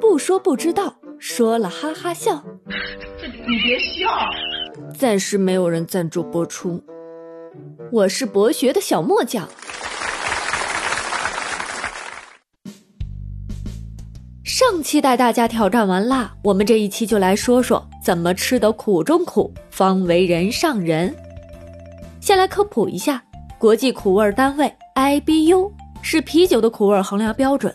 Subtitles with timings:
[0.00, 2.42] 不说不知道，说了哈哈笑。
[3.46, 4.08] 你别笑。
[4.96, 6.82] 暂时没有人赞助播出。
[7.90, 9.48] 我是博学的小墨酱。
[14.44, 21.14] 上期带大家挑战完辣，我们这一期就来说说怎么吃得苦中苦，方为人上人。
[22.20, 23.22] 先来科普一下，
[23.58, 27.72] 国际苦味单位 IBU 是啤酒的苦味衡量标准。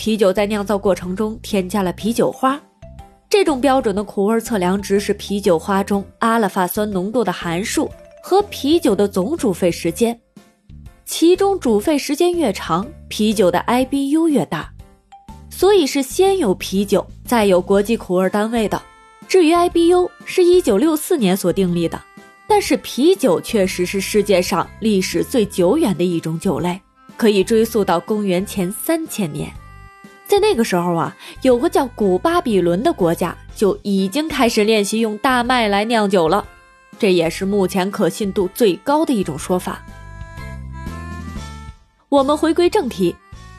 [0.00, 2.58] 啤酒在酿造过程中添加了啤酒花，
[3.28, 7.86] 这种标准的苦味测量值是啤酒花中阿尔法酸浓度的函数
[8.22, 10.18] 和啤酒的总煮沸时间，
[11.04, 14.72] 其中煮沸时间越长，啤酒的 IBU 越大。
[15.50, 18.80] 所以是先有啤酒，再有国际苦味单位的。
[19.28, 22.00] 至于 IBU，是一九六四年所订立的。
[22.48, 26.80] 但是啤酒确实是世界上历史最久远的一种酒类，
[27.18, 29.52] 可以追溯到公元前三千年。
[30.30, 36.46] 在那个时候啊，有个叫古巴比伦的国家就已经开始练习用大麦来酿酒了，
[37.00, 39.84] 这也是目前可信度最高的一种说法。
[42.08, 43.16] 我们回归正题，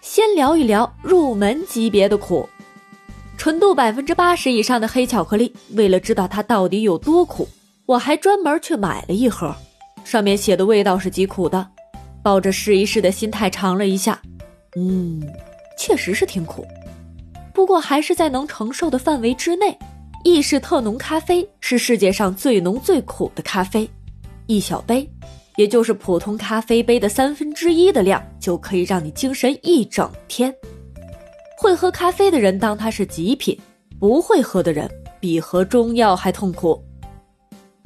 [0.00, 2.48] 先聊一聊入门级别的苦，
[3.36, 5.52] 纯度百分之八十以上的黑巧克力。
[5.70, 7.48] 为了知道它到底有多苦。
[7.86, 9.52] 我还专门去买了一盒，
[10.04, 11.66] 上面写的味道是极苦的，
[12.22, 14.22] 抱着试一试的心态尝了一下，
[14.76, 15.20] 嗯，
[15.84, 16.64] 确实是挺苦，
[17.52, 19.76] 不过还是在能承受的范围之内。
[20.22, 23.90] 意式特浓咖啡是世界上最浓最苦的咖啡，
[24.46, 25.10] 一小杯，
[25.56, 30.54] 也就是普通咖啡杯的三分之一的量，就可以让你精神一整天。
[31.58, 33.58] 会喝咖啡的人当它是极品，
[33.98, 34.88] 不会喝的人
[35.18, 36.80] 比喝中药还痛苦。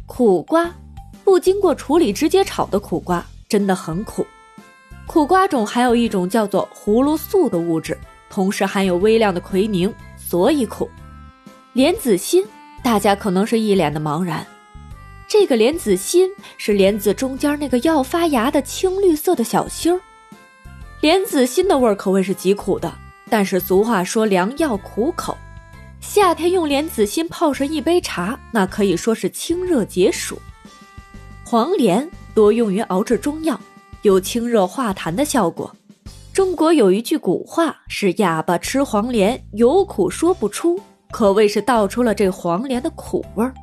[0.05, 0.71] 苦瓜，
[1.25, 4.27] 不经过处理直接炒的苦瓜真的很苦。
[5.07, 7.97] 苦瓜中还有一种叫做葫芦素的物质，
[8.29, 10.91] 同时含有微量的奎宁，所以苦。
[11.73, 12.45] 莲子心，
[12.83, 14.47] 大家可能是一脸的茫然。
[15.29, 20.00] 这个莲子心是莲子中间那个要发芽的青绿色的小心儿。
[21.00, 22.93] 莲子心的味儿可谓是极苦的，
[23.28, 25.37] 但是俗话说良药苦口。
[26.00, 30.38] 夏天用莲子心泡上一杯茶，那可以说是清热解暑。
[31.44, 33.59] 黄连多用于熬制中药，
[34.03, 35.71] 有清热化痰的效果。
[36.33, 40.79] 中国有一句古话是“哑巴吃黄连，有苦说不出”，
[41.11, 43.55] 可谓是道出了这黄连的苦味儿。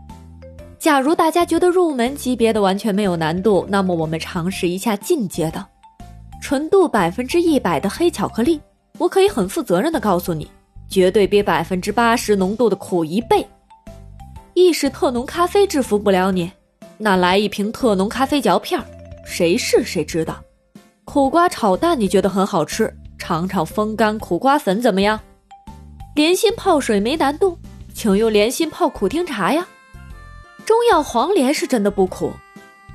[0.79, 5.65] 假如大家觉得入门级别的完全没有难度，那么我们尝试一下进阶的，
[6.41, 8.59] 纯度百分之一百的黑巧克力。
[8.97, 10.49] 我可以很负责任的告诉你。
[10.89, 13.47] 绝对比百分之八十浓度的苦一倍。
[14.53, 16.51] 意式特浓咖啡制服不了你，
[16.99, 18.85] 那来一瓶特浓咖啡嚼片儿，
[19.25, 20.41] 谁试谁知道。
[21.05, 25.19] 苦瓜炒蛋你觉得很好吃，尝尝风干苦瓜粉怎么样？
[26.15, 27.57] 莲心泡水没难度，
[27.93, 29.67] 请用莲心泡苦丁茶呀。
[30.65, 32.31] 中药黄连是真的不苦，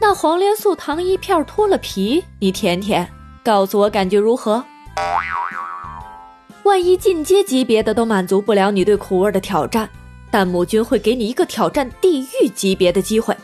[0.00, 3.06] 那黄连素糖一片脱了皮，你舔舔，
[3.44, 4.64] 告诉我感觉如何？
[6.64, 9.88] 万一进阶级别的都满足不了你对苦味的挑战，
[10.30, 13.36] 弹幕君会给你一个挑战地狱级别的机会。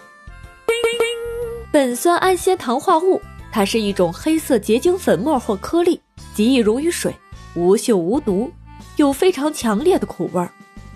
[1.75, 3.21] 苯酸氨酰糖化物，
[3.51, 6.01] 它是一种黑色结晶粉末或颗粒，
[6.33, 7.13] 极易溶于水，
[7.57, 8.49] 无嗅无毒，
[8.95, 10.49] 有非常强烈的苦味儿。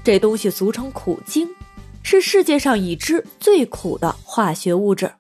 [0.04, 1.48] 这东西俗称苦精，
[2.04, 5.10] 是世界上已知最苦的化学物质。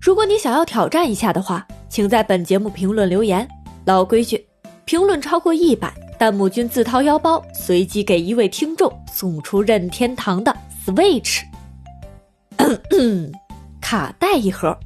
[0.00, 3.46] 如果你想要挑战一下的话，请在本节目评论留言。
[3.84, 4.46] 老规矩，
[4.86, 5.92] 评论超过一百。
[6.18, 11.42] 弹幕君自掏腰包，随机给一位听众送出任天堂的 Switch
[13.90, 14.78] 卡带一盒。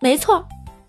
[0.00, 0.42] 没错，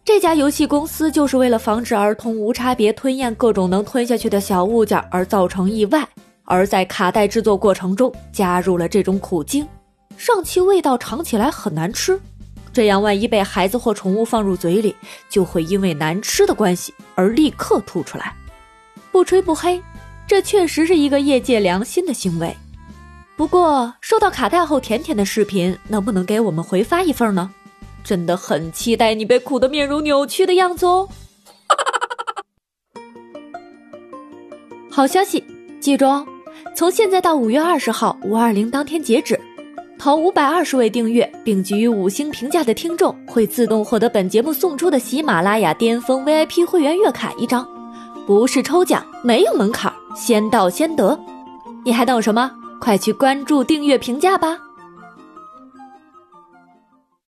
[0.06, 6.08] 这家游戏公司就是为了防止儿童无差别吞咽各种能吞下去的小物件而造成意外，
[6.46, 9.68] 而在卡带制作过程中加入了这种苦精，
[10.16, 12.18] 上其味道尝起来很难吃。
[12.72, 14.96] 这样，万一被孩子或宠物放入嘴里，
[15.28, 18.34] 就会因为难吃的关系而立刻吐出来。
[19.12, 19.84] 不吹不黑，
[20.26, 22.56] 这确实是一个业界良心的行为。
[23.38, 27.52] 不过，收到卡带后甜甜的视频，能不能给我们回发一份呢？
[28.04, 31.10] 真的很期待你被苦得面容扭曲的样子哦！
[34.90, 35.44] 好消息，
[35.82, 36.26] 记住哦，
[36.76, 39.40] 从现在到五月二十号五二零当天截止。
[39.98, 47.68] 头五百二十位订阅并给予五星评价的听众，会自动获得本节目送出的喜马拉雅巅峰 VIP 会员月卡一张，
[48.28, 51.18] 不是抽奖，没有门槛，先到先得。
[51.84, 52.52] 你还等什么？
[52.86, 54.65] 快去关注、订阅、评价吧！